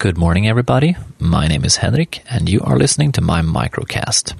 Good 0.00 0.16
morning, 0.16 0.48
everybody. 0.48 0.96
My 1.18 1.46
name 1.46 1.62
is 1.62 1.76
Henrik, 1.76 2.22
and 2.30 2.48
you 2.48 2.62
are 2.62 2.78
listening 2.78 3.12
to 3.12 3.20
my 3.20 3.42
microcast. 3.42 4.32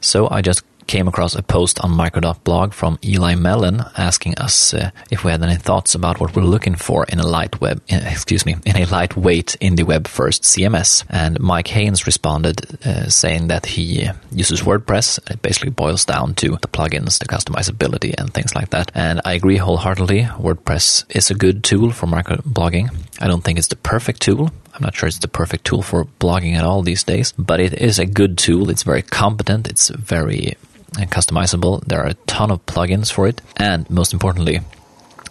So, 0.00 0.30
I 0.30 0.42
just 0.42 0.62
came 0.86 1.08
across 1.08 1.34
a 1.34 1.42
post 1.42 1.80
on 1.80 1.90
micro.blog 1.90 2.72
from 2.72 3.00
Eli 3.04 3.34
Mellen 3.34 3.82
asking 3.96 4.38
us 4.38 4.72
uh, 4.72 4.90
if 5.10 5.24
we 5.24 5.32
had 5.32 5.42
any 5.42 5.56
thoughts 5.56 5.96
about 5.96 6.20
what 6.20 6.36
we're 6.36 6.44
looking 6.44 6.76
for 6.76 7.04
in 7.06 7.18
a 7.18 7.26
light 7.26 7.60
web, 7.60 7.82
in, 7.88 7.98
excuse 8.06 8.46
me, 8.46 8.56
in 8.64 8.76
a 8.76 8.84
lightweight 8.86 9.56
indie 9.60 9.84
web 9.84 10.06
first 10.06 10.44
CMS. 10.44 11.04
And 11.10 11.40
Mike 11.40 11.66
Haynes 11.68 12.06
responded 12.06 12.86
uh, 12.86 13.08
saying 13.08 13.48
that 13.48 13.66
he 13.66 14.08
uses 14.30 14.62
WordPress. 14.62 15.18
It 15.30 15.42
basically 15.42 15.70
boils 15.70 16.04
down 16.04 16.34
to 16.36 16.50
the 16.62 16.68
plugins, 16.68 17.18
the 17.18 17.26
customizability, 17.26 18.14
and 18.16 18.32
things 18.32 18.54
like 18.54 18.70
that. 18.70 18.92
And 18.94 19.20
I 19.24 19.32
agree 19.32 19.56
wholeheartedly. 19.56 20.22
WordPress 20.22 21.04
is 21.10 21.28
a 21.28 21.34
good 21.34 21.64
tool 21.64 21.90
for 21.90 22.06
microblogging. 22.06 22.90
I 23.20 23.26
don't 23.26 23.42
think 23.42 23.58
it's 23.58 23.68
the 23.68 23.76
perfect 23.76 24.22
tool. 24.22 24.50
I'm 24.74 24.82
not 24.82 24.94
sure 24.94 25.08
it's 25.08 25.18
the 25.18 25.28
perfect 25.28 25.64
tool 25.64 25.82
for 25.82 26.04
blogging 26.20 26.54
at 26.54 26.64
all 26.64 26.82
these 26.82 27.02
days, 27.02 27.32
but 27.36 27.60
it 27.60 27.74
is 27.74 27.98
a 27.98 28.06
good 28.06 28.38
tool. 28.38 28.70
It's 28.70 28.84
very 28.84 29.02
competent. 29.02 29.68
It's 29.68 29.88
very 29.88 30.56
uh, 30.96 31.02
customizable. 31.02 31.84
There 31.84 32.00
are 32.00 32.08
a 32.08 32.14
ton 32.26 32.50
of 32.50 32.64
plugins 32.66 33.10
for 33.10 33.26
it, 33.26 33.40
and 33.56 33.88
most 33.90 34.12
importantly, 34.12 34.60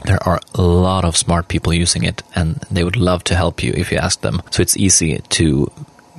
there 0.04 0.22
are 0.28 0.40
a 0.54 0.62
lot 0.62 1.06
of 1.06 1.16
smart 1.16 1.48
people 1.48 1.74
using 1.74 2.04
it, 2.04 2.24
and 2.36 2.56
they 2.70 2.84
would 2.84 2.98
love 2.98 3.24
to 3.26 3.36
help 3.36 3.64
you 3.64 3.74
if 3.76 3.92
you 3.92 3.98
ask 3.98 4.22
them. 4.22 4.42
So 4.52 4.62
it's 4.62 4.78
easy 4.78 5.20
to 5.30 5.72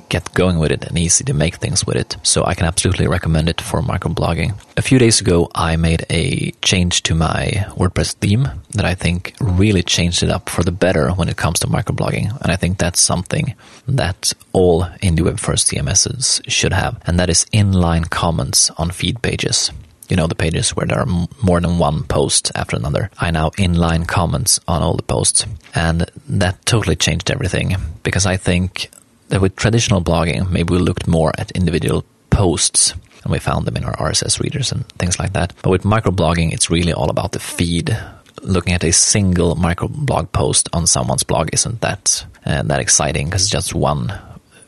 get 0.09 0.33
going 0.33 0.59
with 0.59 0.71
it 0.71 0.83
and 0.83 0.97
easy 0.97 1.23
to 1.23 1.33
make 1.33 1.55
things 1.55 1.85
with 1.85 1.95
it. 1.95 2.17
So 2.23 2.43
I 2.45 2.53
can 2.53 2.65
absolutely 2.65 3.07
recommend 3.07 3.49
it 3.49 3.61
for 3.61 3.81
microblogging. 3.81 4.59
A 4.77 4.81
few 4.81 4.99
days 4.99 5.21
ago, 5.21 5.49
I 5.55 5.75
made 5.75 6.05
a 6.09 6.51
change 6.61 7.03
to 7.03 7.15
my 7.15 7.65
WordPress 7.77 8.13
theme 8.13 8.49
that 8.71 8.85
I 8.85 8.95
think 8.95 9.35
really 9.39 9.83
changed 9.83 10.23
it 10.23 10.29
up 10.29 10.49
for 10.49 10.63
the 10.63 10.71
better 10.71 11.11
when 11.11 11.29
it 11.29 11.37
comes 11.37 11.59
to 11.59 11.67
microblogging. 11.67 12.39
And 12.41 12.51
I 12.51 12.55
think 12.55 12.77
that's 12.77 12.99
something 12.99 13.55
that 13.87 14.33
all 14.51 14.83
indie 15.01 15.21
web 15.21 15.39
first 15.39 15.67
CMSs 15.67 16.49
should 16.49 16.73
have. 16.73 17.01
And 17.05 17.19
that 17.19 17.29
is 17.29 17.45
inline 17.53 18.09
comments 18.09 18.69
on 18.71 18.91
feed 18.91 19.21
pages 19.21 19.71
you 20.09 20.15
know, 20.15 20.27
the 20.27 20.35
pages 20.35 20.71
where 20.71 20.87
there 20.87 20.99
are 20.99 21.27
more 21.43 21.61
than 21.61 21.77
one 21.77 22.03
post 22.03 22.51
after 22.55 22.75
another. 22.75 23.11
I 23.19 23.29
now 23.29 23.51
inline 23.51 24.07
comments 24.07 24.59
on 24.67 24.81
all 24.81 24.95
the 24.95 25.03
posts. 25.03 25.45
And 25.75 26.09
that 26.27 26.65
totally 26.65 26.95
changed 26.95 27.29
everything 27.29 27.75
because 28.01 28.25
I 28.25 28.35
think 28.35 28.89
that 29.29 29.41
with 29.41 29.55
traditional 29.55 30.01
blogging, 30.01 30.49
maybe 30.49 30.73
we 30.73 30.79
looked 30.79 31.07
more 31.07 31.31
at 31.37 31.51
individual 31.51 32.03
posts 32.29 32.93
and 33.23 33.31
we 33.31 33.39
found 33.39 33.65
them 33.65 33.77
in 33.77 33.83
our 33.83 33.95
RSS 33.95 34.39
readers 34.39 34.71
and 34.71 34.87
things 34.93 35.19
like 35.19 35.33
that. 35.33 35.53
But 35.61 35.71
with 35.71 35.83
microblogging, 35.83 36.53
it's 36.53 36.69
really 36.69 36.93
all 36.93 37.09
about 37.09 37.31
the 37.31 37.39
feed. 37.39 37.97
Looking 38.41 38.73
at 38.73 38.83
a 38.83 38.93
single 38.93 39.55
microblog 39.55 40.31
post 40.31 40.69
on 40.73 40.87
someone's 40.87 41.23
blog 41.23 41.49
isn't 41.53 41.81
that 41.81 42.25
uh, 42.45 42.63
that 42.63 42.79
exciting 42.79 43.25
because 43.25 43.43
it's 43.43 43.51
just 43.51 43.75
one 43.75 44.13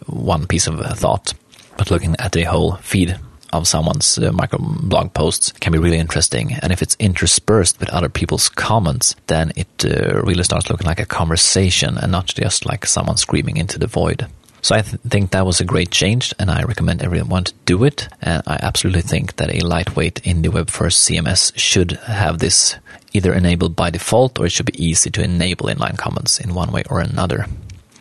one 0.07 0.47
piece 0.47 0.67
of 0.67 0.79
thought. 0.97 1.33
But 1.77 1.89
looking 1.89 2.15
at 2.19 2.33
the 2.33 2.43
whole 2.43 2.75
feed 2.77 3.17
of 3.53 3.67
someone's 3.67 4.17
uh, 4.17 4.31
microblog 4.31 5.13
posts 5.13 5.51
can 5.53 5.71
be 5.73 5.79
really 5.79 5.97
interesting. 5.97 6.53
And 6.61 6.71
if 6.71 6.81
it's 6.81 6.95
interspersed 6.99 7.79
with 7.79 7.89
other 7.89 8.09
people's 8.09 8.49
comments, 8.49 9.15
then 9.27 9.51
it 9.55 9.85
uh, 9.85 10.21
really 10.21 10.43
starts 10.43 10.69
looking 10.69 10.87
like 10.87 10.99
a 10.99 11.05
conversation 11.05 11.97
and 11.97 12.11
not 12.11 12.27
just 12.27 12.65
like 12.65 12.85
someone 12.85 13.17
screaming 13.17 13.57
into 13.57 13.79
the 13.79 13.87
void. 13.87 14.27
So 14.61 14.75
I 14.75 14.81
th- 14.81 15.01
think 15.01 15.31
that 15.31 15.45
was 15.45 15.59
a 15.59 15.65
great 15.65 15.91
change, 15.91 16.33
and 16.37 16.51
I 16.51 16.63
recommend 16.63 17.01
everyone 17.01 17.45
to 17.45 17.53
do 17.65 17.83
it. 17.83 18.07
And 18.21 18.43
I 18.45 18.59
absolutely 18.61 19.01
think 19.01 19.37
that 19.37 19.53
a 19.53 19.65
lightweight 19.65 20.21
indie 20.23 20.53
web 20.53 20.69
first 20.69 21.07
CMS 21.07 21.51
should 21.57 21.93
have 22.05 22.39
this 22.39 22.75
either 23.13 23.33
enabled 23.33 23.75
by 23.75 23.89
default, 23.89 24.39
or 24.39 24.45
it 24.45 24.51
should 24.51 24.67
be 24.67 24.83
easy 24.83 25.09
to 25.11 25.23
enable 25.23 25.67
inline 25.67 25.97
comments 25.97 26.39
in 26.39 26.53
one 26.53 26.71
way 26.71 26.83
or 26.89 26.99
another. 26.99 27.47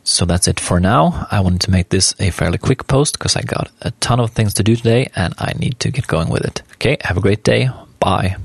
So 0.05 0.25
that's 0.25 0.49
it 0.49 0.61
for 0.61 0.81
now. 0.81 1.27
I 1.31 1.41
wanted 1.41 1.61
to 1.63 1.71
make 1.71 1.91
this 1.91 2.15
a 2.19 2.31
fairly 2.31 2.59
quick 2.59 2.87
post 2.87 3.19
because 3.19 3.37
I 3.37 3.43
got 3.43 3.71
a 3.83 3.91
ton 3.93 4.21
of 4.21 4.31
things 4.31 4.55
to 4.55 4.63
do 4.63 4.75
today 4.75 5.11
and 5.15 5.35
I 5.39 5.53
need 5.59 5.79
to 5.81 5.91
get 5.91 6.07
going 6.07 6.31
with 6.31 6.45
it. 6.45 6.63
Okay, 6.75 6.97
have 7.03 7.17
a 7.17 7.21
great 7.21 7.45
day. 7.45 7.71
Bye. 8.01 8.37